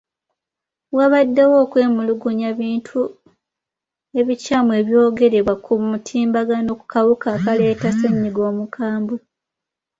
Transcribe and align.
Wabaddewo 0.97 1.55
okwemulugunya 1.65 2.49
bintu 2.59 2.99
ebikyamu 4.19 4.71
ebyogerebwa 4.81 5.53
ku 5.65 5.73
mutimbagano 5.89 6.71
ku 6.79 6.85
kawuka 6.91 7.27
akaleeta 7.37 7.89
ssennyiga 7.91 8.41
omukambwe. 8.51 9.17